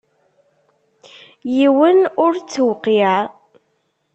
Yiwen 1.55 1.99
ur 2.25 2.33
t-tewqiɛ. 2.37 3.17